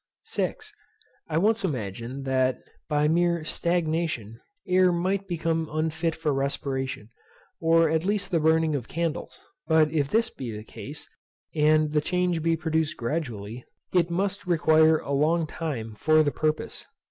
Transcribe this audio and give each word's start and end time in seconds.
6. 0.23 0.73
I 1.29 1.37
once 1.37 1.63
imagined 1.63 2.25
that, 2.25 2.57
by 2.89 3.07
mere 3.07 3.43
stagnation, 3.43 4.39
air 4.67 4.91
might 4.91 5.27
become 5.27 5.69
unfit 5.71 6.15
for 6.15 6.33
respiration, 6.33 7.11
or 7.59 7.87
at 7.87 8.03
least 8.03 8.31
the 8.31 8.39
burning 8.39 8.73
of 8.75 8.87
candles; 8.87 9.39
but 9.67 9.91
if 9.91 10.07
this 10.07 10.31
be 10.31 10.49
the 10.51 10.63
case, 10.63 11.07
and 11.53 11.91
the 11.93 12.01
change 12.01 12.41
be 12.41 12.57
produced 12.57 12.97
gradually, 12.97 13.63
it 13.93 14.09
must 14.09 14.47
require 14.47 14.97
a 14.97 15.11
long 15.11 15.45
time 15.45 15.93
for 15.93 16.23
the 16.23 16.31
purpose. 16.31 16.83